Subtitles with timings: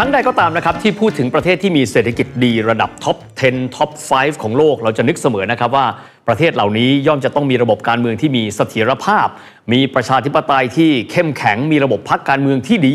[0.00, 3.16] ครั้งใดก็ตามนะครับที่พูดถึงประเทศที่มีเศรษฐกิจดีระดับท็อป
[3.48, 5.86] 10 ท็อป 5 ของโลก เราจะนึกเสมอนะครับว่า
[6.28, 9.26] ประเทศเหล่านี้ย่อมจะต้องมีระบบการเมืองที่มีเสถียรภาพ
[9.72, 12.94] มีประชาธิปไตยที่เข้มแข็ง มีระบบพักการเมืองที่ดี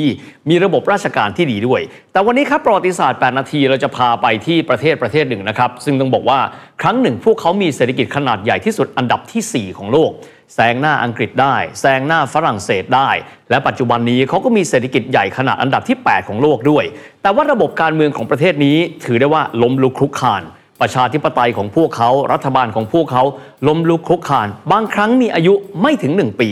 [0.49, 1.81] มีระบบราชการที่ดีด้วย
[2.11, 6.39] แต่วันนี้ครับประวัติศาสตร์ 8 นาทีเราจะพาไปที่ประเทศประเทศหนึ่งนะครับซึ่งต้องบอกว่า
[6.81, 10.11] ครั้งหนึ่งพวกเขามีเศรษฐกิจขนาดใหญ่ที่สุดอันดับทีสี่4 ของโลก
[10.53, 13.09] แซงหน้าอังกฤษได้ แซงหน้าฝรั่งเศสได้
[13.49, 16.83] และปัจจุบันนี้เขาก็มีเศรษฐกิจใหญ่ขนาดอันดับที่ 8 ของโลกด้วย
[17.21, 20.43] แต่ว่าระบบการเมืองของประเทศนี้ ถือได้ว่าล้มลุกคลุกคลาน
[20.81, 23.23] ประชาธิปไตยของพวกเขา รัฐบาลของพวกเขา
[23.67, 26.49] ล้มลุกคลุกคลาน บางครั้งมีอายุไม่ถึง 1 ปี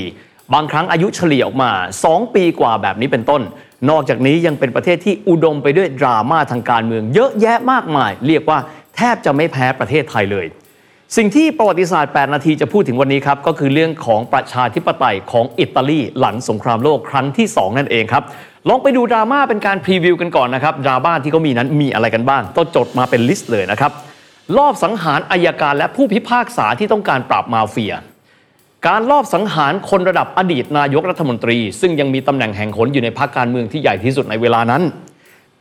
[0.54, 1.72] บางครั้งอายุเฉลี่ยออกมา
[2.06, 3.42] 2 ปีกว่าแบบนี้เป็นต้น
[3.90, 8.60] นอกจากนี้ยังเป็นประเทศที่อุดมไปด้วยดราม่าทางการเมือง เยอะแยะมากมาย เรียกว่า
[8.96, 10.46] แทบจะไม่แพ้ประเทศไทยเลย
[11.18, 18.24] สิ่งที่ประวัติศาสตร์ 8 นาทีจะพูดถึงวันนี้ครับ ก็คือเรื่องของประชาธิปไตยของอิตาลีหลังสงครามโลกครั้งที่ 2 นั่นเองครับ
[18.70, 23.92] ลองไปดูดราม่าเป็นการพรีวิวกันก่อนนะครับ ดราม่าที่เขามีนั้นมีอะไรกันบ้างต้องจดมาเป็นลิสต์เลยนะครับ
[24.58, 27.94] รอบสังหารอายการและผู้พิพากษาที่ต้องการปราบมาเฟีย
[28.88, 34.84] การลอบสังหารคนระดับอดีตนายกรัฐมนตรี ซึ่งยังมีตำแหน่งแห่งหนอยู่ในพรรคการเมืองที่ใหญ่ที่สุดในเวลานั้น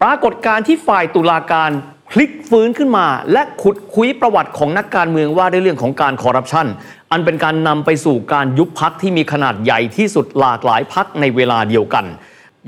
[0.03, 1.71] ปรากฏการที่ฝ่ายตุลาการ
[2.13, 6.67] พลิกฟื้นขึ้นมา และขุดคุยประวัติของนักการเมืองว่าด้วยเรื่องของการคอร์รัปชัน
[7.13, 12.05] อันเป็นการนำไปสู่การยุบพักที่มีขนาดใหญ่ที่สุดหลากหลายพักในเวลาเดียวกัน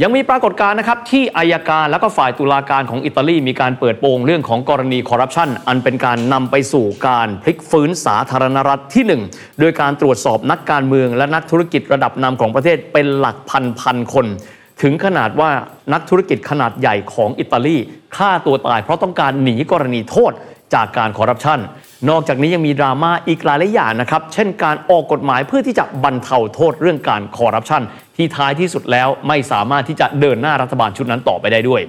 [0.02, 9.22] ยังมีปรากฏการณ์นะครับที่อายการและก็ฝ่ายตุลาการของอิตาลีมีการเปิดโปงเรื่องของกรณีคอร์รัปชันอันเป็นการนำไปสู่การพลิกฟื้นสาธารณรัฐที่หนึ่ง
[9.60, 14.26] โดยการตรวจสอบนักการเมืองและนักธุรกิจระดับนำของประเทศเป็นหลักพันพันคน
[14.82, 15.50] ถึงขนาดว่า
[15.92, 17.76] นักธุรกิจขนาดใหญ่ของอิตาลี
[18.16, 20.32] ฆ่าตัวตายเพราะต้องการหนีกรณีโทษ
[20.74, 21.60] จากการคอร์รัปชัน
[22.10, 27.82] นอกจากนี้ยังมีดราม่าอีกหลายหลายอย่างนะครับ เช่นการออกกฎหมายเพื่อที่จะบรรเทาโทษเรื่องการคอร์รัปชัน
[28.16, 31.82] ที่ท้ายที่สุดแล้วไม่สามารถที่จะเดินหน้ารัฐบาลชุดนั้นต่อไปได้ด้วย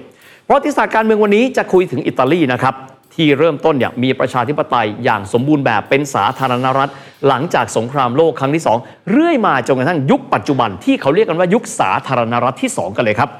[0.46, 2.74] ประวัติศาสตร์การเมืองวันนี้จะคุยถึงอิตาลีนะครับ
[3.14, 6.90] ที่เริ่มต้นอย่างมีประชาธิปไตยอย่างสมบูรณ์แบบเป็นสาธารณรัฐ
[7.28, 13.30] หลังจากสงครามโลกครั้งที่ 2 เรื่อยมาจนกระทั่งยุคปัจจุบันที่เขาเรียกกันว่ายุคสาธารณรัฐที่ 2 กันเลยครับ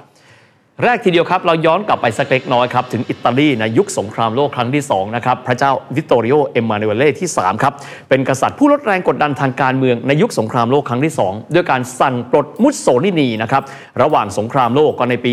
[0.83, 7.73] แรกทีเดียวครับ เราย้อนกลับไปสักเล็กน้อยครับ ถึงอิตาลีในยุคสงครามโลกครั้งที่ 2 นะครับ พระเจ้าวิตตอริโอเอมมานูเอเล่ที่ 3 ครับ
[8.09, 13.63] เป็นกษัตริย์ผู้ลดแรงกดดันทางการเมืองในยุคสงครามโลกครั้งที่ 2 ด้วยการสั่งปลดมุสโสลินีนะครับ
[14.03, 15.33] ระหว่างสงครามโลกก็ในปี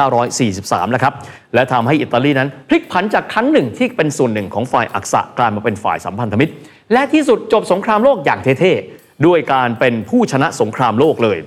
[0.00, 1.14] 1943 นะครับ
[1.54, 6.52] และทำให้อิตาลีนั้นพลิกผันจากครั้งหนึ่งที่เป็นส่วนหนึ่งของฝ่ายอักษะกลายมาเป็นฝ่ายสัมพันธมิตร
[6.92, 11.40] และที่สุดจบสงครามโลกอย่างเท่ๆด้วยการเป็นผู้ชนะสงครามโลกเลย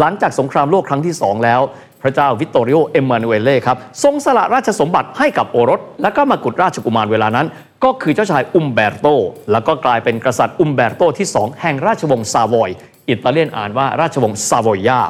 [0.00, 1.60] หลังจากสงครามโลกครั้งที่ 2 แล้ว
[2.02, 7.46] พระเจ้าวิตตอริโอเอมมานูเอเล่ครับทรงสละราชสมบัติให้กับโอรส และก็มกุฎราชกุมารเวลานั้น
[7.84, 9.06] ก็คือเจ้าชายอุมเบร์โต
[9.52, 12.70] แล้วก็กลายเป็นกษัตริย์อุมเบร์โตที่ 2 แห่งราชวงศ์ซาวอย
[13.08, 15.00] อิตาเลียนอ่านว่าราชวงศ์ซาวอยา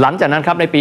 [0.00, 0.80] หลังจากนั้นครับในปี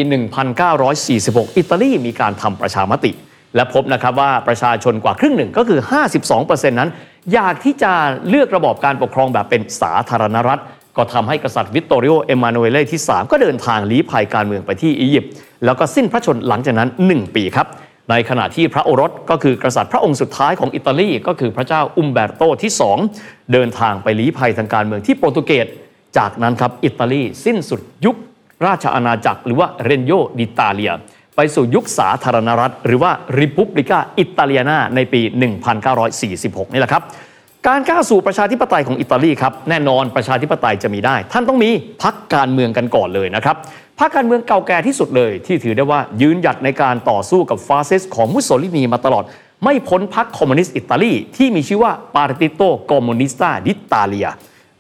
[0.80, 3.12] 1946 อิตาลีมีการทำประชามติ
[3.56, 5.80] และพบนะครับว่าประชาชนกว่าครึ่งหนึ่งก็คือ
[6.30, 6.90] 52%นั้น
[7.34, 7.92] อยากที่จะ
[8.30, 10.60] เลือกระบอบการปกครองแบบเป็นสาธารณรัฐ
[10.98, 15.32] ก็ทำให้กษัตริย์วิตตอริโอ เอมานูเอเล่ที่ 3 ก็เดินทางลี้ภัยการเมืองไปที่อียิปต์
[15.66, 17.68] แล้วก็สิ้นพระชนม์หลังจากนั้น 1 ปีครับ
[18.10, 22.72] ในขณะที่พระโอรสก็คือกษัตริย์พระองค์สุดท้ายของอิตาลีก็คือพระเจ้าอุมเบร์โตที่
[23.12, 25.68] 2 เดินทางไปลี้ภัยทางการเมืองที่โปรตุเกส
[26.18, 28.16] จากนั้นครับอิตาลีสิ้นสุดยุค
[28.66, 30.94] ราชอาณาจักร หรือว่า Regno d'Italia
[31.36, 35.22] ไปสู่ยุคสาธารณรัฐ หรือว่า Repubblica Italiana ในปี
[35.98, 37.04] 1946 นี่แหละครับ
[37.70, 41.70] การก้าวสู่ประชาธิปไตยของอิตาลีครับแน่นอนประชาธิปไตยจะมีได้ ท่านต้องมี
[42.04, 43.56] พรรคการเมืองกันก่อนเลยนะครับ
[44.00, 49.24] พรรคการเมืองเก่าแก่ที่สุดเลย ที่ถือได้ว่ายืนหยัดในการต่อสู้กับฟาสซิสต์ของมุสโสลินีมาตลอด
[49.64, 52.62] ไม่พ้นพรรคคอมมิวนิสต์อิตาลีที่มีชื่อว่า Partito
[52.92, 54.28] Comunista d'Italia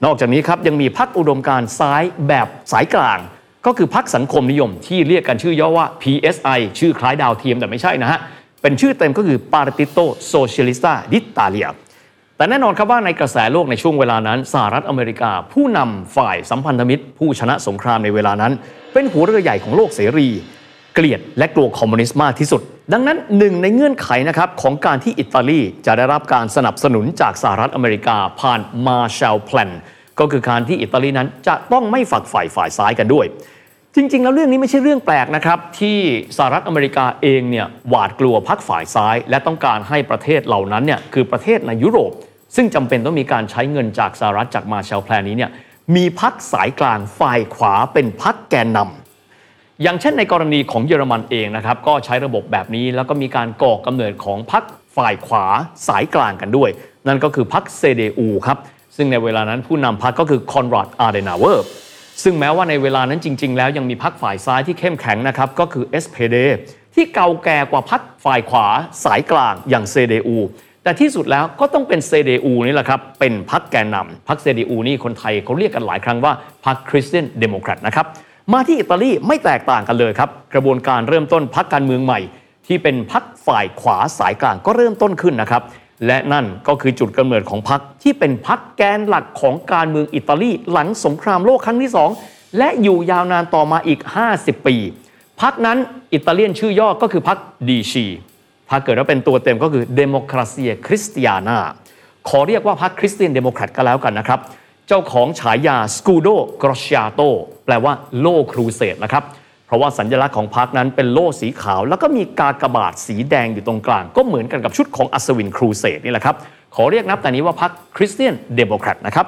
[0.05, 3.19] นอกจากนี้ครับยังมีพรรคอุดมการณ์ซ้ายแบบสายกลาง
[3.65, 8.19] ก็คือพรรคสังคมนิยมที่เรียกกันชื่อย่อว่า PSI ชื่อคล้ายดาวเทียมแต่ไม่ใช่นะฮะ
[8.61, 11.69] เป็นชื่อเต็มก็คือ Partito Socialista d'Italia
[12.43, 18.53] แต่แน่นอนครับว่าในกระแสโลกในช่วงเวลานั้นสหรัฐอเมริกา ผู้นำฝ่ายสัมพันธมิตร ผู้ชนะสงครามในเวลานั้น
[18.93, 20.27] เป็นหัวเรือใหญ่ของโลกเสรี
[20.95, 22.61] เกลียดและกลัวคอมมิวนิสต์มากที่สุด
[22.93, 29.71] ดังนั้นหนึ่งในเงื่อนไขนะครับของการที่อิตาลีจะได้รับการสนับสนุนจากสหรัฐอเมริกาผ่าน Marshall Plan
[30.19, 33.27] ก็คือการที่อิตาลีนั้นจะต้องไม่ฝักใฝ่ฝ่ายซ้ายกันด้วย
[33.95, 35.97] จริง ๆ แล้วเรื่องนี้ไม่ใช่เรื่องแปลกนะครับ ที่
[36.37, 42.11] สหรัฐอเมริกาเองเนี่ยหวาดกลัวพรรคฝ่ายซ้าย และต้องการให้ประเทศเหล่านั้นเนี่ยคือประเทศในยุโรป
[42.55, 45.51] ซึ่งจำเป็นต้องมีการใช้เงินจากสหรัฐจากมาแชลแพลนนี้เนี่ย
[45.95, 54.63] มีพรรคสายกลางฝ่ายขวาเป็นพรรคแกนนำอย่างเช่นในกรณีของเยอรมันเองนะครับก็ใช้ระบบแบบนี้แล้วก็มีการก่อกำเนิดของพรรค
[54.97, 55.45] ฝ่ายขวา
[55.87, 56.69] สายกลางกันด้วย
[57.07, 58.57] นั่นก็คือพรรค CDU ครับ
[58.95, 61.65] ซึ่งในเวลานั้นผู้นำพรรคก็คือคอนราดอาร์เดนาเวอร์
[62.23, 66.37] ซึ่งแม้ว่าในเวลานั้นจริง ๆ แล้วยังมีพรรคฝ่ายซ้ายที่เข้มแข็งนะครับก็คือ SPD
[66.95, 68.67] ที่เก่าแก่กว่าพรรคฝ่ายขวา
[69.05, 70.37] สายกลางอย่าง CDU
[70.83, 76.33] แต่ที่สุดแล้วก็ต้องเป็น CDU นี่แหละครับ เป็นพรรคแกนนำพรรค CDU นี่คนไทยเขาเรียกกันหลายครั้งว่า
[76.65, 78.05] พรรคคริสเตียนเดโมแครตนะครับ
[78.53, 82.19] มาที่อิตาลีไม่แตกต่างกันเลยครับ กระบวนการเริ่มต้นพรรคการเมืองใหม่
[82.67, 85.63] ที่เป็นพรรคฝ่ายขวาสายกลางก็เริ่มต้นขึ้นนะครับ
[86.07, 92.09] และนั่นก็คือจุดกำเนิดของพรรคที่เป็นพรรคแกนหลักของการเมืองอิตาลีหลังสงครามโลกครั้งที่สอง
[92.57, 93.99] และอยู่ยาวนานต่อมาอีก
[94.33, 94.75] 50 ปี
[95.41, 95.77] พรรคนั้น
[96.13, 97.39] อิตาเลียนชื่อย่อก็คือพรรค
[97.69, 98.05] DC
[98.73, 101.57] ถ้าเกิดว่าเป็นตัวเต็มก็คือ Democrazia Cristiana
[102.29, 104.39] ขอเรียกว่าพรรคคริสเตียนเดโมแครตก็แล้วกันนะครับ
[104.87, 106.27] เจ้าของฉายา scudo
[106.63, 107.21] crociato
[107.65, 109.23] แปลว่าโล่ครูเสดนะครับ
[109.67, 116.35] เพราะว่าสัญลักษณ์ของพรรคนั้นเป็นโล่สีขาว แล้วก็มีกากบาทสีแดงอยู่ตรงกลาง ก็เหมือนกันกับชุดของอัศวินครูเสดนี่แหละครับ
[116.75, 119.25] ขอเรียกนับแต่นี้ว่าพรรคคริสเตียนเดโมแครตนะครับ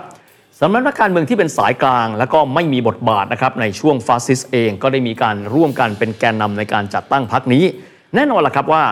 [0.60, 7.64] สำหรับนักการเมืองที่เป็นสายกลาง แล้วก็ไม่มีบทบาทนะครับในช่วงฟาสซิสเองก็ได้มีการร่วมกันเป็นแกนนำในการจัดตั้งพรรคนี้
[8.16, 8.84] แน่นอนล่ะครับว่า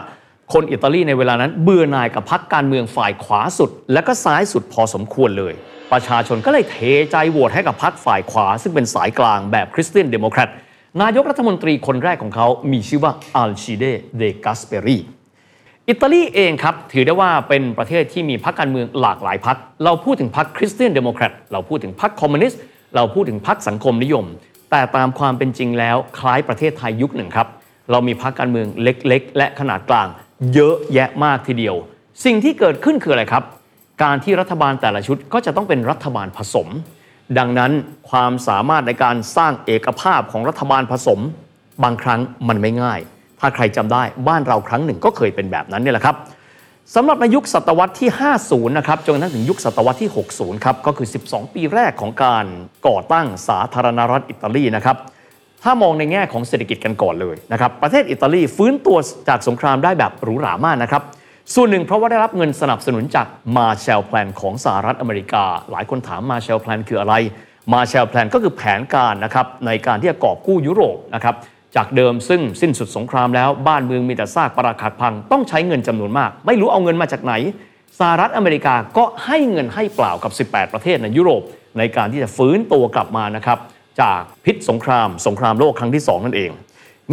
[0.53, 5.53] คนอิตาลีในเวลานั้นเบื่อหน่ายกับพรรคการเมืองฝ่ายขวาสุด และก็ซ้ายสุดพอสมควรเลย
[5.91, 6.75] ประชาชนก็เลยเท
[7.11, 10.49] ใจโหวตให้กับพรรคฝ่ายขวา ซึ่งเป็นสายกลางแบบคริสเตียนเดโมแครต
[11.01, 13.83] นายกรัฐมนตรีคนแรกของเขามีชื่อว่าอัลชิเด
[14.17, 14.97] เดกัสเปรี
[15.89, 22.59] อิตาลีเองครับ ถือได้ว่าเป็นประเทศที่มีพรรคการเมืองหลากหลายพรรคเราพูดถึงพรรคคริสเตียนเดโมแครตเราพูดถึงพรรคคอมมิวนิสต์
[22.95, 24.25] เราพูดถึงพรรคสังคมนิยม
[24.71, 27.47] แต่ตามความเป็นจริงแล้วคล้ายประเทศไทยยุคหนึ่งครับ
[27.91, 30.07] เรามีพรรคการเมืองเล็ก ๆ และขนาดกลาง
[30.53, 31.75] เยอะแยะมากทีเดียว
[32.25, 33.43] สิ่งที่เกิดขึ้นคืออะไรครับ
[34.03, 36.67] การที่รัฐบาลแต่ละชุดก็จะต้องเป็นรัฐบาลผสม
[37.37, 37.71] ดังนั้น
[38.09, 41.19] ความสามารถในการสร้างเอกภาพของรัฐบาลผสม
[41.83, 42.99] บางครั้งมันไม่ง่าย
[43.39, 46.15] ถ้าใครจำได้บ้านเราครั้งหนึ่งก็เคยเป็นแบบนั้นเนี่ยแหละครับ
[46.95, 48.09] สำหรับในยุคศตวรรษที่
[48.43, 52.45] 50 นะครับ จนกระทั่งถึงยุคศตวรรษที่ 60 ครับ ก็คือ 12 ปีแรกของการ
[52.87, 54.97] ก่อตั้งสาธารณรัฐอิตาลีนะครับ
[55.63, 58.97] ถ้ามองในแง่ของเศรษฐกิจกันก่อนเลยนะครับประเทศอิตาลีฟื้นตัว
[59.29, 61.03] จากสงครามได้แบบหรูหรามากนะครับ
[61.53, 63.27] ส่วนหนึ่งเพราะว่าได้รับเงินสนับสนุนจาก
[63.57, 67.13] Marshall Plan ของสหรัฐอเมริกา หลายคนถาม Marshall Plan คืออะไร
[67.73, 71.35] Marshall Plan ก็คือแผนการนะครับในการที่จะกอบกู้ยุโรปนะครับ
[71.75, 77.33] จากเดิมซึ่งสิ้นสุดสงครามแล้วบ้านเมืองมีแต่ซากปรักหักพังต้องใช้เงินจำนวนมาก ไม่รู้เอาเงินมาจากไหน
[77.99, 81.41] สหรัฐอเมริกาก็ให้เงินให้เปล่ากับ 18 ประเทศในยุโรป
[81.77, 83.57] ในการที่จะฟื้นตัวกลับมานะครับ
[84.01, 86.51] จากพิษสงคราม สงครามโลกครั้งที่ 2 นั่นเอง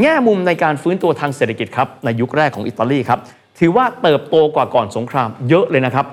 [0.00, 3.20] แง่มุมในการฟื้นตัวทางเศรษฐกิจครับในยุคแรกของอิตาลีครับ
[3.58, 6.06] ถือว่าเติบโตกว่าก่อนสงครามเยอะเลยนะครับ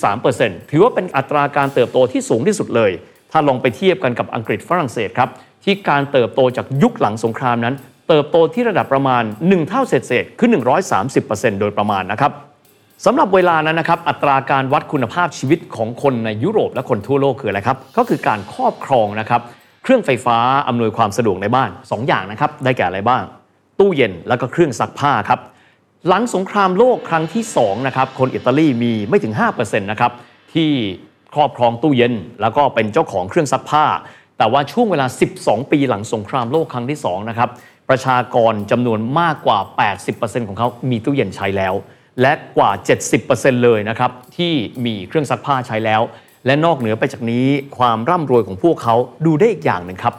[0.00, 2.90] 243%ถือว่าเป็นอัตราการเติบโตที่สูงที่สุดเลย
[3.30, 5.28] ถ้าลองไปเทียบกันกับอังกฤษฝรั่งเศสครับ
[5.64, 7.74] ที่การเติบโตจากยุคหลังสงครามนั้น
[8.08, 10.48] เติบโตที่ระดับประมาณ 1 เท่าเศษๆคือ
[11.04, 12.32] 130%โดยประมาณนะครับ
[13.06, 19.40] สำหรับเวลานั้นนะครับอัตราการวัดคุณภาพชีวิตของคนในยุโรปและคนทั่วโลกคืออะไรครับ ก็คือการครอบครองนะครับ
[19.82, 20.38] เครื่องไฟฟ้า
[20.68, 23.22] อำนวยความสะดวกในบ้าน 2ออย่างนะครับได้แก่อะไรบ้าง
[23.78, 25.40] ตู้เย็นแล้วก็เครื่องซักผ้าครับ
[26.08, 30.12] หลังสงครามโลกครั้งที่2นะครับคนอิตาลีมีไม่ถึง5%นะครับ
[30.54, 30.70] ที่
[31.34, 33.84] ครอบครองตู้เย็น แล้วก็เป็นเจ้าของเครื่องซักผ้า
[34.38, 35.06] แต่ว่าช่วงเวลา
[35.38, 37.48] 12 ปีหลังสงครามโลกครั้งที่2นะครับ
[37.88, 39.58] ประชากรจำนวนมากกว่า
[40.04, 41.74] 80%ของเขามีตู้เย็นใช้แล้ว
[42.20, 42.70] และกว่า
[43.18, 44.52] 70%เลยนะครับที่
[44.86, 46.02] มีเครื่องซักผ้าใช้แล้ว
[46.46, 47.46] และนอกเหนือไปจากนี้
[47.78, 48.94] ความร่ำรวยของพวกเขา
[49.26, 50.14] ดูได้อีกอย่างหนึ่งครับ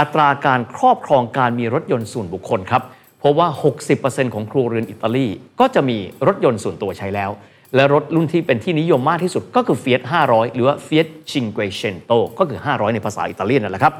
[0.00, 2.82] อัตราการครอบครองการมีรถยนต์ส่วนบุคคลครับ
[3.18, 3.48] เพราะว่า
[3.90, 5.26] 60%ของครัวเรือนอิตาลี
[5.60, 7.30] ก็จะมีรถยนต์ส่วนตัวใช้แล้ว
[7.74, 13.94] และรถรุ่นที่เป็นที่นิยมมากที่สุดก็คือ Fiat 500 หรือว่า Fiat Cinquecento ก็คือ 500 ในภาษาอิตาเลียนนั่นแหละครับ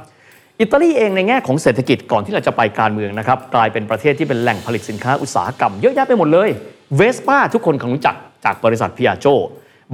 [0.60, 6.50] อิตาลีเองในแง่ของเศรษฐกิจก่อนที่เราจะไปการเมืองนะครับกลายเป็นประเทศที่เป็นแหล่งผลิตสินค้าอุตสาหกรรมเยอะแยะไปหมดเลย
[6.96, 9.26] เวสป้าทุกคนคงรู้จักจากบริษัทพิอาโจ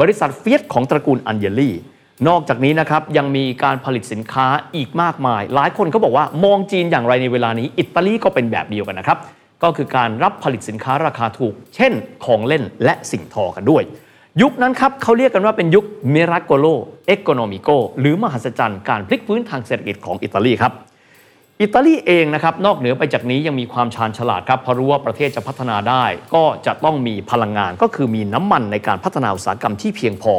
[0.01, 1.75] บริษัทเฟียสของตระกูลอันเยลี่
[2.29, 4.47] นอกจากนี้นะครับยังมีการผลิตสินค้า
[4.77, 9.19] อีกมากมาย หลายคนก็บอกว่ามองจีนอย่างไรในเวลานี้ อิตาลีก็เป็นแบบเดียวกันนะครับ
[9.63, 11.93] ก็คือการรับผลิตสินค้าราคาถูก เช่น
[12.25, 13.83] ของเล่นและสิ่งทอกันด้วย
[14.43, 16.67] ยุคนั้นครับเขาเรียกกันว่าเป็นยุคmiracolo
[17.07, 17.69] economico
[18.01, 20.73] หรือมหัศจรรย์การพลิกฟื้นทางเศรษฐกิจของอิตาลีครับ
[21.63, 30.35] อิตาลีเองนะครับนอกเหนือไปจากนี้ยังมีความชาญฉลาดครับเพราะรู้ว่าประเทศจะพัฒนาได้ ก็จะต้องมีพลังงานก็คือมีน้ำมันในการพัฒนาอุตสาหกรรมที่เพียงพอ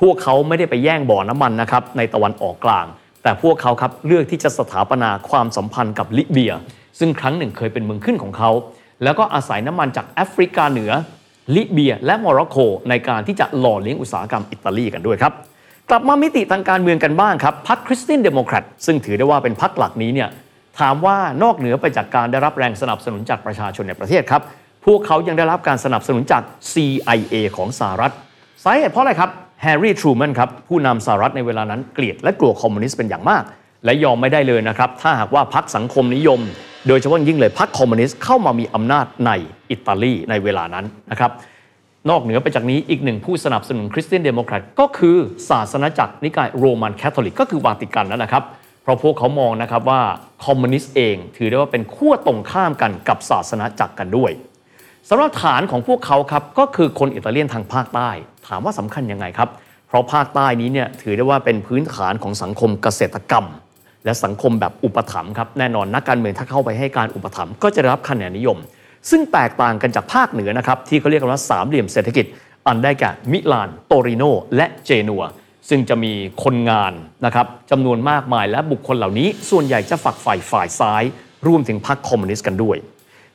[0.00, 2.86] พวกเขาไม่ได้ไปแย่งบ่อน้ำมันนะครับในตะวันออกกลาง
[3.22, 6.52] แต่พวกเขาครับเลือกที่จะสถาปนาความสัมพันธ์กับลิเบีย
[6.98, 8.50] ซึ่งครั้งหนึ่งเคยเป็นเมืองขึ้นของเขา
[9.02, 10.92] แล้วก็อาศัยน้ำมันจากแอฟริกาเหนือ
[11.56, 12.56] ลิเบีย และโมร็อกโก
[12.88, 15.32] ในการที่จะหล่อเลี้ยงอุตสาหกรรมอิตาลีกันด้วยครับ
[15.90, 20.28] กลับมามิติทางการเมืองกันบ้างครับพรรคคริสเตียนเดโมแครตซึ่งถือได้ว่าเป็นพรรคหลักนี้เนี่ย
[20.80, 24.42] ถามว่านอกเหนือไปจากการได้รับแรงสนับสนุนจากประชาชนในประเทศครับ
[24.84, 28.12] พวกเขายังได้รับการสนับสนุนจาก CIA ของสหรัฐ
[28.64, 29.30] สาเหตุเพราะอะไรครับ
[29.62, 33.42] แฮร์รี่ทรูแมนครับผู้นำสหรัฐในเวลานั้นเกลียดและกลัวคอมมิวนิสต์เป็นอย่างมาก
[33.84, 36.40] และยอมไม่ได้เลยนะครับ ถ้าหากว่าพรรคสังคมนิยม
[36.88, 39.30] โดยเฉพาะยิ่งเลยพรรคคอมมิวนิสต์เข้ามามีอำนาจใน
[39.70, 41.30] อิตาลีในเวลานั้นนะครับ
[42.10, 45.16] นอกเหนือไปจากนี้อีกหนึ่งผู้สนับสนุนคริสเตียนเดโมแครตก็คือ
[45.50, 48.44] ศาสนจักรนิกายโรมันแคทอลิกก็คือวาติกันนั่นแหละครับ
[48.82, 50.00] เพราะพวกเขามองนะครับว่า
[50.44, 54.30] คอมมิวนิสต์เอง ถือได้ว่าเป็นขั้วตรงข้ามกันกับศาสนจักรกันด้วย
[55.08, 58.10] สำหรับฐานของพวกเขาครับก็คือคนอิตาเลียนทางภาคใต้
[58.46, 59.48] ถามว่าสำคัญยังไงครับ
[59.88, 63.46] เพราะภาคใต้นี้เนี่ยถือได้ว่าเป็นพื้นฐานของสังคมเกษตรกรรม
[64.04, 68.58] และสังคมแบบอุปถัมภ์ครับแน่นอนนักการเมืองถ้าเข้าไปให้การอุปถัมภ์ก็จะได้รับคะแนนนิยม
[69.10, 72.26] ซึ่งแตกต่างกันจากภาคเหนือนะครับที่เขาเรียกกันว่าสามเหลี่ยมเศรษฐกิจ
[72.66, 74.24] อันได้แก่มิลาน โตริโน
[74.56, 75.24] และเจนัว
[75.68, 76.12] ซึ่งจะมี
[76.44, 76.92] คนงาน
[77.26, 81.02] นะครับจำนวนมากมายและบุคคลเหล่านี้ ส่วนใหญ่จะฝักฝ่ายฝ่ายซ้าย
[81.46, 82.76] รวมถึงพรรคคอมมิวนิสต์กันด้วย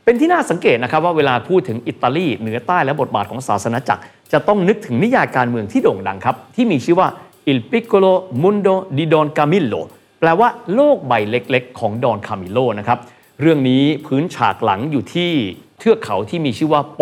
[0.03, 4.01] เป็นที่น่าสังเกตนะครับว่าเวลาพูดถึงอิตาลีเหนือใต้และบทบาทของศาสนาจักร
[4.31, 7.07] จะต้องนึกถึงนิยายการเมืองที่โด่งดังครับที่มีชื่อว่า
[7.51, 8.13] Il piccolo
[8.43, 9.81] mondo di Don Camillo
[10.19, 12.99] แปลว่าโลกใบเล็กๆ ของดอนคามิโลนะครับ
[13.41, 15.31] เรื่องนี้พื้นฉากหลังอยู่ที่
[15.79, 17.01] เทือกเขาที่มีชื่อว่าโป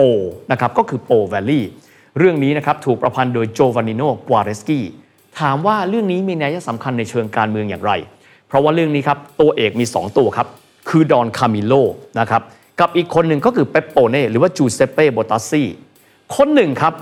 [0.51, 1.65] นะครับก็คือ Po Valley
[2.17, 4.83] เรื่องนี้นะครับถูกประพันธ์โดยโจวานิโนกัวเรสกี้
[5.39, 7.91] ถามว่าเรื่องนี้มีนัยสำคัญในเชิงการเมืองอย่างไร
[8.47, 10.47] เพราะว่าเรื่องนี้ครับตัวเอกมี 2 ตัวครับ
[10.89, 11.73] คือดอนคามิโล
[12.19, 12.41] นะครับ
[12.79, 15.63] กับอีกคนหนึ่งก็คือเปปโปเน่หรือว่าจูเซเป้โบตัสซี
[16.35, 16.93] คนหนึ่งครับ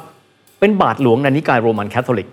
[0.59, 2.27] เป็นบาทหลวงในนิกายโรมันแคทอลิก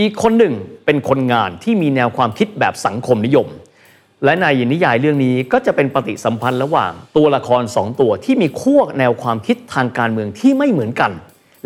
[0.00, 3.48] อีกคนหนึ่งเป็นคนงานที่มีแนวความคิดแบบสังคมนิยม
[4.24, 11.10] และในนิยายเรื่องนี้ก็จะเป็นปฏิสัมพันธ์ระหว่าง ตัวละครสองตัวที่มีขั้วแนวความคิดทางการเมืองที่ไม่เหมือนกัน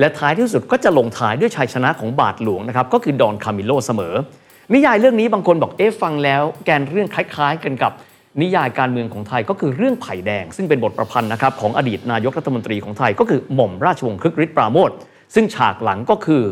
[0.01, 4.15] และท้ายที่สุดก็จะลงท้ายด้วยชัยชนะของบาทหลวงนะครับก็คือดอนคามิโลเสมอ
[4.75, 7.93] นิยายเรื่องนี้บางคนบอกเอ๊ะฟังแล้ว แกนเรื่องคล้ายๆ กันกับ
[8.43, 14.91] นิยายการเมืองของไทยก็คือเรื่องไผ่แดง ซึ่งเป็นบทประพันธ์นะครับของอดีตนายกรัฐมนตรีของไทยก็คือหม่อมราชวงศ์ครึกฤทธิ์ปราโมท
[15.35, 16.43] ซึ่งฉากหลังก็คือ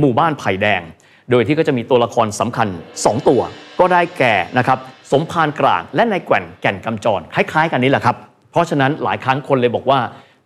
[0.00, 0.82] หมู่บ้านไผ่แดง
[1.30, 3.40] โดยที่ก็จะมีตัวละครสำคัญ 2 ตัว
[3.80, 4.78] ก็ได้แก่นะครับ
[5.12, 8.16] สมภารกร่าง และนายแกว่นแก่นกำจร คล้าย ๆ กันนี้แหละครับ
[8.52, 9.98] เพราะฉะนั้นหลายครั้งคนเลยบอกว่า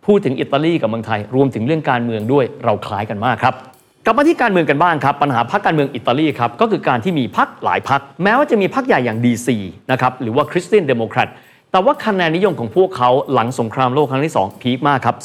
[0.05, 3.53] พูดถึงอิตาลีกับเมืองไทย รวมถึงเรื่องการเมืองด้วยเราคล้ายกันมากครับ
[4.05, 9.47] กลับมาที่การเมืองกันบ้างครับ ปัญหาพรรคการเมืองอิตาลีครับก็คือการที่มีพรรคหลายพรรคแม้ว่าจะมีพรรคใหญ่อย่าง DC
[9.91, 11.27] นะครับหรือว่าคริสเตียนเดโมแครต
[11.71, 15.15] แต่ว่าคะแนนนิยมของพวกเขาหลังสงครามโลกครั้งที่ 2 peak มากครับ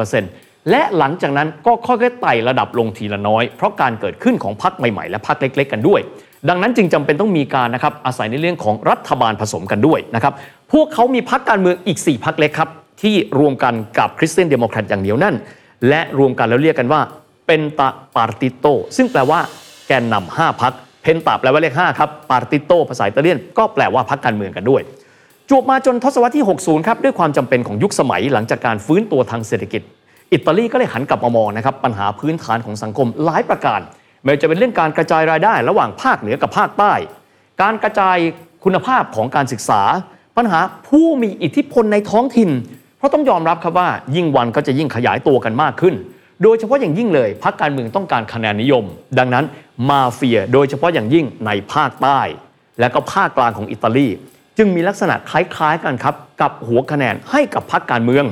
[0.00, 6.00] 48%และหลังจากนั้นก็ค่อยๆไต่ระดับลงทีละน้อย เพราะการเกิดขึ้นของพรรคใหม่ๆ และพรรคเล็ก ๆ กันด้วย
[6.48, 10.34] ดังนั้นจึงจำเป็นต้องมีการนะครับอาศัยในเรื่องของรัฐบาลผสมกันด้วยนะครับ
[10.72, 12.70] พวกเขามีพรรคการเมืองอีก 4พรรคเล็กครับ
[13.02, 15.34] ที่รวมกันกับคริสเตียนเดโมแครตอย่างเดียวนั่น
[15.88, 17.00] และรวมกันแล้วเรียกกันว่า
[17.46, 19.40] pentapartito ซึ่งแปลว่า
[19.88, 20.72] แกนนำห้าพรรค
[21.02, 24.82] penta แปลว่าเลข5ครับ partito ภาษาอิตาเลียนก็แปลว่าพรรคการเมืองกันด้วย
[25.50, 29.82] จวบมาจนทศวรรษที่ 60 ครับ ด้วยความจำเป็นของยุคสมัยหลังจากการฟื้นตัวทางเศรษฐกิจ
[30.32, 33.80] อิตาลีก็เลยหันกลับมามองนะครับปัญหาพื้นฐานของสังคมหลายประการ
[34.22, 36.92] ไม่ว่าจะเป็นเรื่องการกระจายรายได้ ระหว่างภาคเหนือกับภาคใต้
[37.62, 38.16] การกระจาย
[38.64, 39.82] คุณภาพของการศึกษา
[40.36, 42.50] ปัญหาผู้มีอิทธิพลในท้องถิ่น
[42.98, 45.94] เพราะต้องยอมรับครับว่ายิ่งวันก็จะยิ่งขยายตัวกันมากขึ้น
[46.42, 48.84] โดยเฉพาะอย่างยิ่งเลยพรรคการเมืองต้องการคะแนนนิยม
[49.18, 49.44] ดังนั้น
[49.90, 52.20] มาเฟียโดยเฉพาะอย่างยิ่งในภาคใต้
[52.80, 54.08] และก็ภาคกลางของอิตาลี
[54.58, 58.24] จึงมีลักษณะคล้ายๆกันครับกับหัวคะแนนให้กับพรรคการเมือง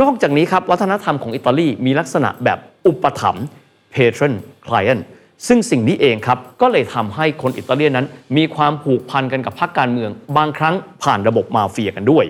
[0.00, 3.46] นอกจากนี้ครับวัฒนธรรมของอิตาลีมีลักษณะแบบอุปถัมภ์
[3.94, 4.32] patron
[4.66, 5.02] client
[5.46, 12.24] ซึ่งสิ่งนี้เองครับก็เลยทำให้คนอิตาเลียนนั้น มีความผูกพันกันกับพรรคการเมือง บางครั้งผ่านระบบมาเฟียกันด้วย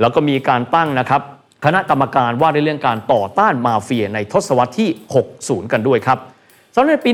[0.00, 1.22] แล้วก็มีการตั้งนะครับ
[1.64, 4.88] คณะกรรมการว่าในเรื่องการต่อต้านมาเฟียในทศวรรษที่
[5.30, 6.18] 60 กันด้วยครับ
[6.74, 7.10] สำหรับในปี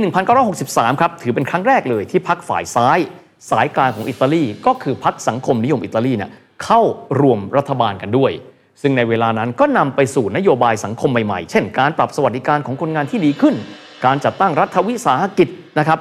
[0.48, 2.98] 1963 ครับถือเป็นครั้งแรกเลยที่พรรคฝ่ายซ้าย
[3.50, 6.30] สายกลางของอิตาลีก็คือพรรคสังคมนิยมอิตาลีเนี่ย
[6.64, 6.80] เข้า
[7.20, 8.32] รวมรัฐบาลกันด้วย
[8.82, 13.54] ซึ่งในเวลานั้นก็นำไปสู่นโยบายสังคมใหม่ๆ เช่น การปรับสวัสดิการของคนงานที่ดีขึ้น
[14.04, 15.48] การจัดตั้งรัฐวิสาหกิจ
[15.78, 15.98] นะครับ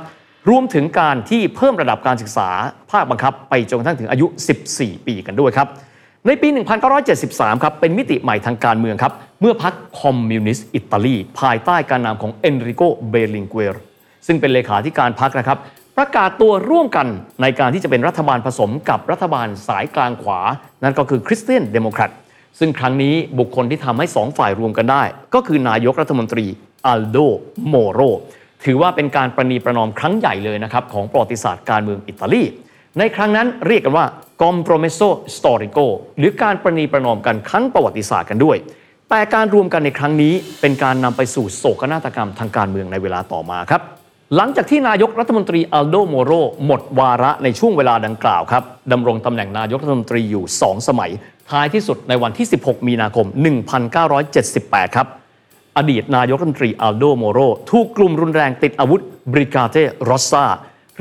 [0.50, 2.50] รวมถึงการที่เพิ่มระดับการศึกษา
[2.92, 4.26] ภาคบังคับ ไปจนกระทั่งถึงอายุ
[4.68, 5.68] 14 ปีกันด้วยครับ
[6.28, 6.48] ในปี
[7.06, 13.76] 1973 ครับ เป็นมิติใหม่ทางการเมืองครับ เมื่อพรรคคอมมิวนิสต์อิตาลี ภายใต้การนำของเอนริโก เบลิงเกร
[14.28, 15.58] ซึ่งเป็นเลขาธิการพรรคนะครับ
[15.98, 17.08] ประกาศตัวร่วมกัน
[17.42, 20.40] ในการที่จะเป็นรัฐบาลผสมกับรัฐบาลสายกลางขวา
[20.84, 22.12] นั่นก็คือคริสเตียนเดโมแครต
[22.60, 26.46] ซึ่งครั้งนี้บุคคลที่ทำให้สองฝ่ายรวมกันได้ ก็คือนายกรัฐมนตรี
[26.88, 27.18] อัลโด
[27.70, 28.00] โมโร
[28.66, 32.44] ถือว่าเป็นการประนีประนอมครั้งใหญ่เลยนะครับของประวัติศาสตร์การเมืองอิตาลี
[33.00, 34.06] ในครั้งนั้นเรียกกันว่า
[34.44, 35.86] compromesso storico
[36.18, 38.58] หรือการประนีประนอมกันครั้งประวัติศาสตร์กันด้วย
[39.10, 43.82] แต่การรวมกันในครั้งนี้เป็นการนำไปสู่โศกนาฏกรรมทางการเมืองในเวลาต่อมาครับ
[44.36, 46.32] หลังจากที่นายกรัฐมนตรีอัลโดโมโร
[46.66, 51.12] หมดวาระในช่วงเวลาดังกล่าวครับดำรงตำแหน่งนายกรัฐมนตรีอยู่ 2 สมัย
[51.52, 53.28] ท้ายที่สุดในวันที่ 16 มีนาคม
[54.12, 55.08] 1978 ครับ
[55.78, 57.40] อดีตนายกรัฐมนตรีอัลโดโมโร
[57.72, 59.78] ถูกกลุ่มรุนแรงติดอาวุธ Brigate
[60.10, 60.46] Rosse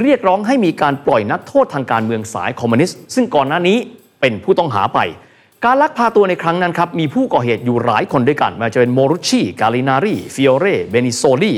[0.03, 3.79] เรียกร้องให้มีการปล่อยนักโทษทางการเมืองสายคอมมิวนิสต์ ซึ่งก่อนหน้านี้
[4.21, 4.99] เป็นผู้ต้องหาไป
[5.65, 11.53] การลักพาตัวในครั้งนั้นครับ มีผู้ก่อเหตุอยู่หลายคนด้วยกันไม่ว่าจะเป็นโมรุชีกาลินารีฟิโอเรเบนิโซลี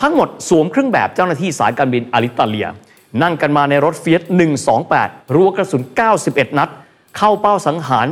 [0.00, 2.68] ทั้งหมดสวมเครื่องแบบเจ้าหน้าที่สายการบินอาลิตาเลีย
[3.22, 4.22] นั่งกันมาในรถเฟียต
[4.78, 5.82] 128 รัวกระสุน
[6.20, 6.68] 91 นัด
[7.16, 8.06] เข้าเป้าสังหาร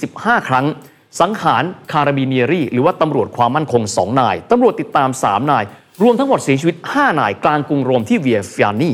[0.00, 0.66] 45 ครั้ง
[1.20, 5.64] สังหาร carabinieri หรือว่าตำรวจความมั่นคง 2 นาย ตำรวจติดตาม 3 นาย
[6.02, 8.92] รวมทั้งหมดเสียชีวิต 5 นาย กลางกรุงโรมที่เวียฟิอานี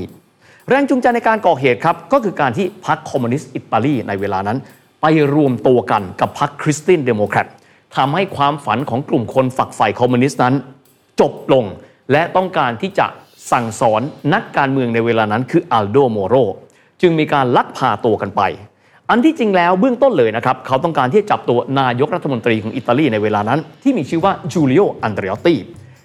[0.68, 4.58] แรงจูงใจในการก่อเหตุครับ ก็คือการที่พรรคคอมมิวนิสต์อิตาลีในเวลานั้น
[5.02, 7.46] ไปรวมตัวกันกับพรรคคริสเตียนเดโมแครต
[7.96, 10.54] ทำให้ความฝันของกลุ่มคนฝักใฝ่คอมมิวนิสต์นั้น
[11.20, 11.64] จบลง
[12.12, 13.06] และต้องการที่จะ
[13.52, 14.00] สั่งสอน
[14.34, 16.34] นักการเมืองในเวลานั้นคืออัลโดโมโร
[17.00, 18.42] จึงมีการลักพาตัวกันไป
[19.12, 25.54] อันที่จริงแล้วเบื้องต้นเลยนะครับ เขาต้องการที่จะจับตัวนายกรัฐมนตรีของอิตาลีในเวลานั้น ที่มีชื่อว่าจูเลียอันเดรอตตี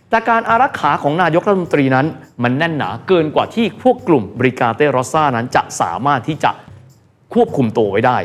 [0.10, 2.06] แต่การอารักขาของนายกรัฐมนตรีนั้น
[2.44, 6.52] มันแน่นหนาเกินกว่าที่พวกกลุ่มบริกาเตรอซ่านั้นจะสามารถที่จะ
[7.34, 8.18] ควบคุมตัวไว้ได้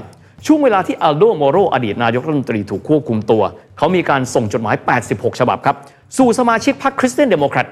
[0.47, 3.43] ช่วงเวลาที่อัลโดโมโรอดีตนายกรัฐมนตรีถูกควบคุมตัว
[3.79, 4.77] เขามีการส่งจดหมาย
[5.09, 5.77] 86 ฉบับครับ
[6.19, 7.67] สู่สมาชิกพรรคคริสเตียนเดโมแครต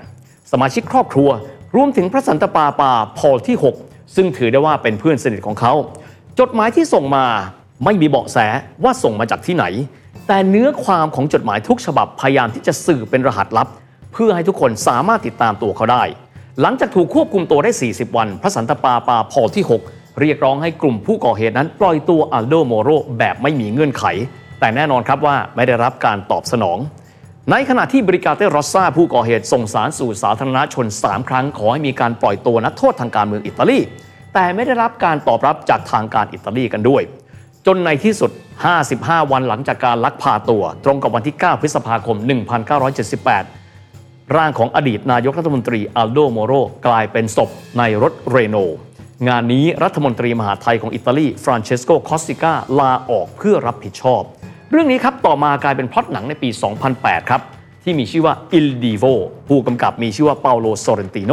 [0.52, 1.30] สมาชิกครอบครัว
[1.76, 5.72] รวมถึงพระสันตะปาปาพอลที่ 6 ซึ่งถือได้ว่าเป็นเพื่อนสนิทของเขา
[6.42, 7.26] จดหมายที่ส่งมา
[7.84, 8.38] ไม่มีเบาะแส
[8.84, 9.64] ว่าส่งมาจากที่ไหน
[10.26, 13.68] แต่เนื้อความของจดหมายทุกฉบับพยายามที่จะสื่อเป็นรหัสลับ
[14.12, 16.02] เพื่อให้ทุกคนสามารถติดตามตัวเขาได้
[16.60, 24.04] หลังจากถูกควบคุมตัวได้ 40 วัน พระสันตะปาปาพอที่ 6 เรียกร้องให้กลุ่มผู้ก่อเหตุนั้นปล่อยตัวอัลโดโมโรแบบไม่มีเงื่อนไข
[24.60, 26.78] แต่แน่นอนครับว่าไม่ได้รับการตอบสนอง
[27.50, 33.80] ในขณะที่บริกาเตรอสซาผู้ก่อเหตุส่งสารสู่สาธารณชน 3 ครั้ง ขอให้มีการปล่อยตัวนักโทษทางการเมืองอิตาลี
[34.40, 37.02] แต่ไม่ได้รับการตอบรับจากทางการอิตาลีกันด้วย
[37.66, 38.30] จนในที่สุด
[38.80, 42.16] 55 วันหลังจากการลักพาตัว ตรงกับวันที่ 9 พฤษภาคม
[43.50, 46.52] 1978 ร่างของอดีตนายกรัฐมนตรีอัลโดโมโร
[46.86, 48.56] กลายเป็นศพในรถเรโน
[49.28, 54.22] งานนี้รัฐมนตรีมหาดไทยของอิตาลีฟรานเชสโกคอสซิก้าลาออกเพื่อรับผิดชอบ
[54.70, 56.48] เรื่องนี้ครับต่อมากลายเป็นพล็อตหนังในปี
[56.90, 57.40] 2008 ครับ
[57.84, 59.14] ที่มีชื่อว่า Il Divo
[59.48, 61.32] ผู้กำกับมีชื่อว่าเปาโลโซเรนติโ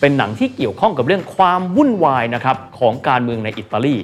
[0.00, 3.96] เป็นหนังที่เกี่ยวข้องกับเรื่องความวุ่นวายนะครับของการเมืองในอิตาลี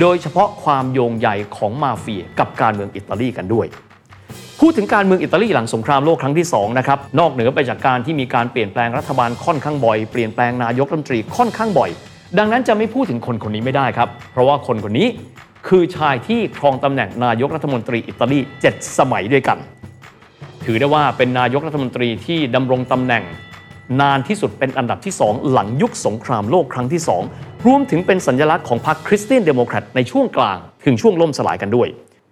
[0.00, 3.66] โดยเฉพาะความโยงใยของมาเฟียกับการเมืองอิตาลีกันด้วย
[4.60, 11.90] พูดถึงการเมืองอิตาลีหลังสงครามโลกครั้งที่2นะครับนอกเหนือไปจากการที่มีการเปลี่ยนแปลงรัฐบาลค่อนข้างบ่อย เปลี่ยนแปลงนายกรัฐมนตรีค่อนข้างบ่อย
[12.38, 15.08] ดังนั้นจะไม่พูดถึงคนคนนี้ไม่ได้ครับ เพราะว่าคนคนนี้
[15.68, 18.38] คือชายที่ครองตำแหน่งนายกรัฐมนตรีอิตาลี
[18.68, 19.58] 7 สมัยด้วยกัน
[20.64, 23.24] ถือได้ว่าเป็นนายกรัฐมนตรีที่ดำรงตำแหน่ง
[24.00, 31.88] นานที่สุดเป็นอันดับที่ 2 หลังยุคสงครามโลกครั้งที่ 2 รวมถึงเป็นสัญลักษณ์ของพรรคคริสเตียนเดโมแครตในช่วงกลางถึงช่วงล่มสลายกันด้วย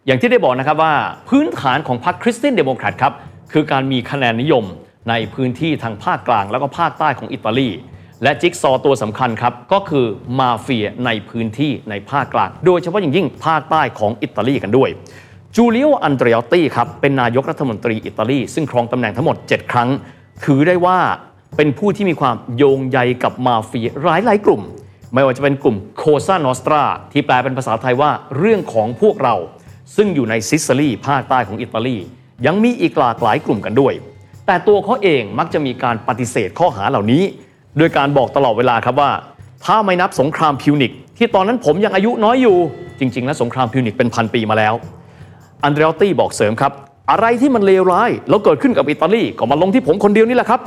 [0.06, 0.94] อย่างที่ได้บอกนะครับว่า
[1.28, 3.12] พื้นฐานของพรรคคริสเตียนเดโมแครตครับ
[3.52, 4.64] คือการมีคะแนนนิยม
[5.10, 7.70] ในพื้นที่ทางภาคกลางแล้วก็ภาคใต้ของอิตาลี
[8.22, 10.06] และจิ๊กซอว์ตัวสำคัญครับ ก็คือ
[10.38, 14.90] มาเฟียในพื้นที่ในภาคกลาง โดยเฉพาะอย่างยิ่งภาคใต้ของอิตาลีกันด้วย
[15.56, 19.88] จูเลียอันเดรอตตีครับ เป็นนายกรัฐมนตรีอิตาลี ซึ่งครองตำแหน่งทั้งหมด 7 ครั้ง
[20.44, 20.98] ถือได้ว่า
[21.56, 24.62] เป็นผู้ที่มีความโยงใยกับมาเฟียหลายหลายๆกลุ่ม
[25.14, 29.36] ไม่ว่าจะเป็นกลุ่มโคซานอสตราที่แปลเป็นภาษาไทยว่าเรื่องของพวกเรา
[29.96, 31.96] ซึ่งอยู่ในซิซิลีภาคใต้ของอิตาลี
[32.46, 33.92] ยังมีอีกหลากหลายกลุ่มกันด้วย
[34.46, 37.22] แต่ตัวเขาเองมักจะมีการปฏิเสธข้อหาเหล่านี้
[37.78, 39.10] โดยการบอกตลอดเวลาครับว่า
[39.64, 42.56] ถ้าไม่นับสงครามพิวนิกที่ตอนนั้นผมยังอายุน้อยอยู่
[42.98, 44.74] จริง ๆ แล้วสงครามพิวนิกเป็นพันปีมาแล้ว
[45.62, 46.72] อันเดรอตตี้บอกเสริมครับ
[47.10, 50.60] อะไรที่มันเลวร้ายแล้วเกิดขึ้นกับอิตาลีก็มาลงที่ผมคนเดียวนี่แหละครับ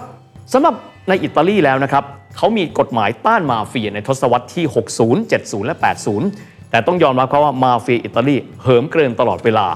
[0.53, 0.75] สำหรับ
[1.09, 2.03] ในอิตาลีแล้วนะครับ
[2.37, 4.65] เขามีกฎหมายต้านมาเฟียในทศวรรษที่
[4.97, 5.75] 60 70 และ
[6.23, 9.67] 80 แต่ต้องยอมรับครับว่ามาเฟียอิตาลีเหิมเกริมตลอดเวลา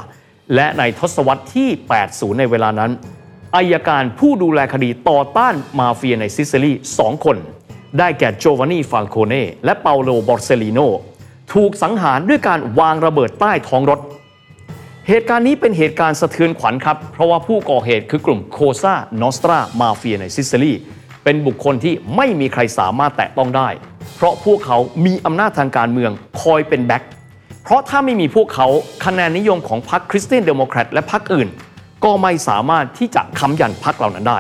[0.55, 1.69] และในทศวรรษที่
[2.05, 2.91] 80 ในเวลานั้น
[3.55, 7.37] อัยการผู้ดูแลคดีต่อต้านมาเฟียในซิซิลีสองคน
[7.99, 10.79] ได้แก่โจวานนี่ฟาลโคเน่และเปาโลบอร์เซลิโน
[11.53, 13.99] ถูกสังหารด้วยการวางระเบิดใต้ท้องรถ
[15.11, 20.73] เหตุการณ์นี้เป็นเหตุการณ์สะเทือนขวัญครับ เพราะว่าผู้ก่อเหตุคือกลุ่มโคซานอสตรามาเฟียในซิซิลี
[21.23, 23.69] เป็นบุคคลที่ไม่มีใครสามารถแตะต้องได้
[24.15, 27.03] เพราะพวกเขามีอำนาจทางการเมืองคอยเป็น back
[27.63, 28.67] เพราะถ้าไม่มีพวกเขา
[29.05, 31.47] คะแนนนิยมของพรรคคริสเตียนเดโมแครตและพรรคอื่น
[32.03, 34.39] ก็ไม่สามารถที่จะค้ำยันพรรคเหล่านั้นได้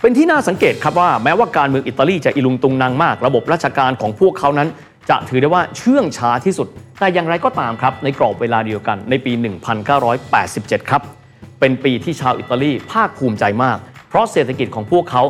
[0.00, 4.68] เป็นที่น่าสังเกตครับว่าแม้ว่าการเมืองอิตาลีจะอีลุงตุงนังมาก ระบบราชการของพวกเขานั้น
[5.10, 6.68] จะถือได้ว่าเชื่องช้าที่สุด
[6.98, 9.32] แต่อย่างไรก็ตามครับ ในกรอบเวลาเดียวกันในปี
[10.10, 11.02] 1987 ครับ
[11.60, 15.22] เป็นปีที่ชาวอิตาลีภาคภูมิใจมาก เพราะเศรษฐกิจของพวกเขา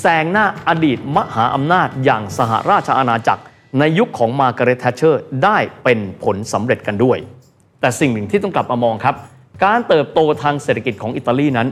[0.00, 3.42] แซงหน้าอดีตมหาอำนาจอย่างสหราชอาณาจักร
[3.78, 7.18] ในยุคของมาร์กาเร็ตแทชเชอร์ได้เป็นผลสำเร็จกันด้วย
[7.80, 9.14] แต่สิ่งหนึ่งที่ต้องกลับมามองครับ
[9.64, 11.68] การเติบโตทางเศรษฐกิจของอิตาลีนั้น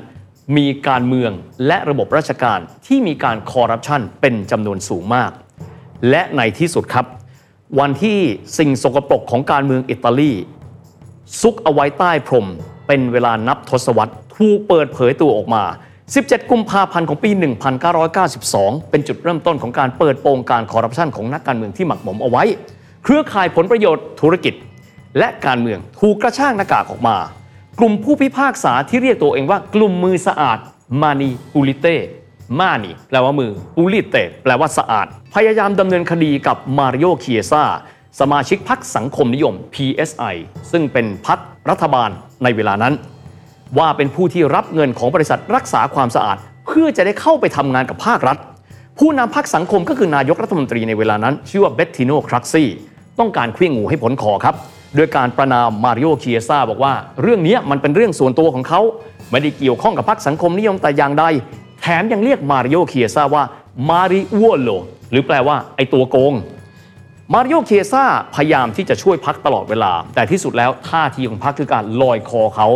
[0.56, 1.32] มีการเมือง
[1.66, 5.30] และระบบราชการที่มีการคอร์รัปชันเป็นจำนวนสูงมาก
[6.10, 7.06] และในที่สุดครับ
[7.80, 8.18] วันที่
[8.58, 10.32] สิ่งสกปรกของการเมืองอิตาลี
[11.40, 12.46] ซุกเอาไว้ใต้พรม
[12.86, 15.64] เป็นเวลานับทศวรรษถูกเปิดเผยตัวออกมา
[16.06, 17.30] 17 กุมภาพันธ์ของปี
[18.10, 22.44] 1992 เป็นจุดเริ่มต้นของการเปิดโปงการคอร์รัปชันของนักการเมืองที่หมักหมมเอาไว้
[23.04, 24.54] เครือข่ายผลประโยชน์ธุรกิจ
[25.18, 27.16] และการเมืองถูกกระชากหน้ากากออกมา
[27.78, 30.58] กลุ่มผู้พิพากษาที่เรียกตัวเองว่ากลุ่มมือสะอาด
[31.02, 31.86] mani pulite
[32.60, 37.64] mani แปลว่ามือ pulite แปลว่าสะอาด พยายามดำเนินคดีกับมาริโอเคียซา
[38.20, 40.34] สมาชิกพรรคสังคมนิยม PSI
[40.70, 41.38] ซึ่งเป็นพรรค
[41.70, 42.10] รัฐบาล
[42.42, 42.94] ในเวลานั้น
[43.78, 48.36] ว่าเป็นผู้ที่รับเงินของบริษัทรักษาความสะอาด เพื่อจะได้เข้าไปทำงานกับภาครัฐ
[48.98, 52.68] ผู้นำพรรคสังคมก็คือนายกรัฐมนตรีในเวลานั้น ชื่อว่าเบตติโนครักซี่
[53.18, 54.54] ต้องการเขวี้ยงงูให้พ้นคอครับ
[54.96, 58.80] โดยการประณามมาริโอเคียซาบอกว่า เรื่องนี้มันเป็นเรื่องส่วนตัวของเขา
[59.30, 61.24] ไม่ได้เกี่ยวข้องกับพรรคสังคมนิยมแต่อย่างใด
[61.86, 63.44] แถมยังเรียกมาริโอเคียซาว่า
[63.90, 64.70] มาริโอโล
[65.10, 66.34] หรือแปลว่าไอตัวโกง
[67.32, 72.68] มาริโอเคียซาพยายามที่จะช่วยพักตลอดเวลา แต่ที่สุดแล้วท่าทีของพักคือการลอยคอเขา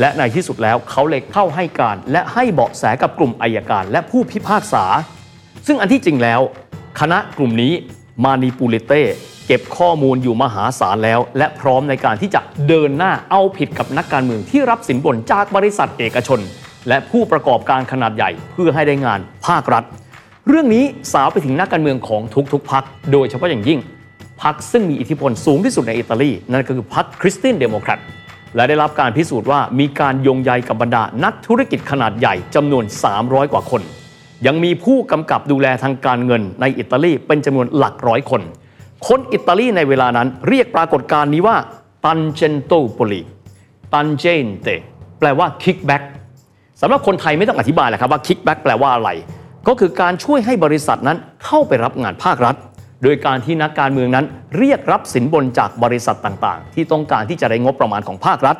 [0.00, 4.84] และในที่สุดแล้วเขาเลยเข้าให้การ และให้เบาะแสกับกลุ่มอายการและผู้พิพากษา
[5.66, 6.40] ซึ่งอันที่จริงแล้ว
[7.00, 7.72] คณะกลุ่มนี้
[8.24, 9.02] มานิปูเลเต้
[9.46, 16.40] เก็บข้อมูลอยู่มหาศาลแล้ว และพร้อมในการที่จะเดินหน้าเอาผิดกับนักการเมืองที่รับสินบนจากบริษัทเอกชน
[16.88, 19.84] และผู้ประกอบการขนาดใหญ่เพื่อให้ได้งานภาครัฐ
[20.48, 23.80] เรื่องนี้สาวไปถึงนักการเมืองของทุกๆพรรคโดยเฉพาะอย่างยิ่ง
[24.42, 27.98] พรรคซึ่งมีอิทธิพลสูงที่สุดในอิตาลีนั่นก็คือพรรคคริสเตียนเดโมแครต
[28.56, 32.84] และได้รับการพิสูจน์ว่ามีการโยงใยกับบรรดานักธุรกิจขนาดใหญ่จำนวน
[33.18, 33.82] 300 กว่าคน
[34.46, 38.42] ยังมีผู้กำกับดูแลทางการเงินในอิตาลีเป็นจำนวนหลักร้อยคน
[39.08, 41.56] คนอิตาลีในเวลานั้นเรียกปรากฏการณ์นี้ว่า
[42.04, 43.20] ตันเจนโตโปลี
[43.92, 44.68] ตันเจนเต
[45.18, 46.02] แปลว่าคิกแบ็ก
[46.80, 49.10] สำหรับคนไทยไม่ต้องอธิบายแหละครับว่า kickback แปลว่าอะไร
[49.68, 52.56] ก็คือการช่วยให้บริษัทนั้นเข้าไปรับงานภาครัฐ
[53.02, 54.24] โดยการที่นักการเมืองนั้น
[54.58, 58.56] เรียกรับสินบนจากบริษัทต่างๆ ที่ต้องการที่จะได้งบประมาณของภาครัฐ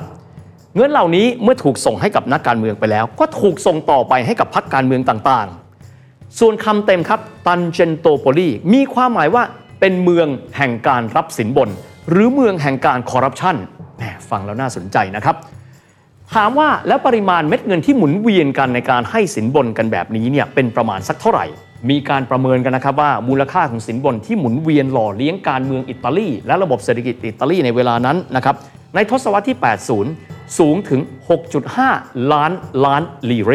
[0.76, 9.42] เงินเหล่านี้เมื่อถูกส่งให้กับนักการเมืองไปแล้ว ก็ถูกส่งต่อไปให้กับพรรคการเมืองต่างๆ ส่วนคำเต็มครับตันเจนโตโปลีมีความหมายว่า
[9.80, 11.68] เป็นเมืองแห่งการรับสินบน
[12.10, 13.56] หรือเมืองแห่งการคอร์รัปชัน
[13.98, 15.36] แหมฟังแล้วน่าสนใจนะครับ
[16.34, 21.46] ถามว่าแล้วปริมาณเม็ดเงินที่หมุนเวียนกันในการให้สินบนกันแบบนี้เนี่ยเป็นประมาณสักเท่าไหร่
[21.90, 28.56] มีการประเมินกันนะครับว่ามูลค่าของสินบนที่หมุนเวียนหล่อเลี้ยงการเมืองอิตาลีและระบบเศรษฐกิจอิตาลีในเวลานั้นนะครับ
[28.94, 29.58] ในทศวรรษที่
[30.06, 31.00] 80 สูงถึง
[31.66, 32.52] 6.5 ล้าน
[32.84, 33.52] ล้านลีเร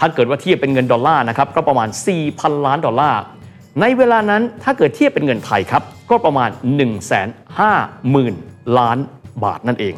[0.00, 1.88] ถ้าเกิดว่าเทียบเป็นเงินดอลลาร์นะครับก็ประมาณ
[2.26, 3.20] 4,000 ล้านดอลลาร์
[3.80, 6.50] ในเวลานั้นถ้าเกิดเทียบเป็นเงินไทยครับก็ประมาณ
[7.44, 8.98] 150,000 ล้าน
[9.44, 9.94] บาทนั่นเอง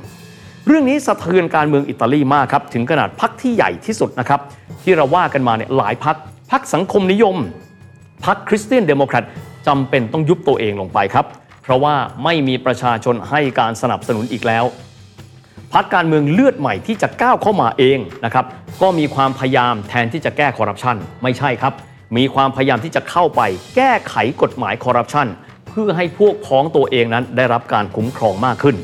[0.68, 4.40] เรื่องนี้สะเทือนการเมืองอิตาลีมากครับ ถึงขนาดพรรคที่ใหญ่ที่สุดนะครับ
[4.82, 6.16] ที่เราว่ากันมาเนี่ยหลายพรรค
[6.50, 7.36] พรรคสังคมนิยม
[8.24, 9.24] พรรคคริสเตียนเดโมแครต
[9.66, 11.26] จำเป็นต้องยุบตัวเองลงไปครับ
[11.62, 14.64] เพราะว่าไม่มีประชาชนให้การสนับสนุนอีกแล้ว
[15.74, 18.44] พรรคการเมืองเลือดใหม่ที่จะก้าวเข้ามาเองนะครับ
[18.82, 21.72] ก็มีความพยายามแทนที่จะแก้คอร์รัปชันไม่ใช่ครับ
[22.16, 23.40] มีความพยายามที่จะเข้าไป
[23.76, 25.26] แก้ไขกฎหมายคอร์รัปชัน
[25.70, 28.76] เพื่อให้พวกพ้องตัวเองนั้นได้รับการคุ้มครองมากขึ้น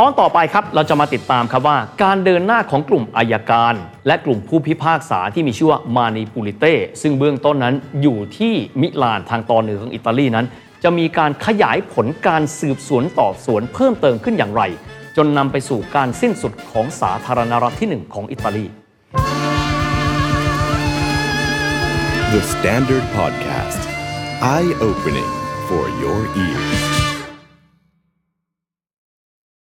[0.00, 3.74] ตอนต่อไปครับเราจะมาติดตามครับว่า การเดินหน้าของกลุ่มอัยการ
[4.06, 10.46] และกลุ่มผู้พิพากษาที่มีชื่อว่า mani pulite ซึ่งเบื้องต้นนั้นอยู่ที่มิลานทางตอนเหนือของอิตาลีนั้น
[10.84, 14.62] จะมีการขยายผลการสืบสวนสอบสวนเพิ่มเติมขึ้นอย่างไร
[15.16, 18.64] จนนำไปสู่การสิ้นสุดของสาธารณรัฐที่หนึ่งของอิตาลี
[22.32, 23.80] The Standard Podcast.
[24.54, 25.30] Eye opening
[25.68, 26.75] for your ears.